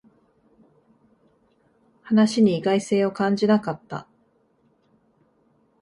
[2.01, 4.07] 話に意外性を感じなかった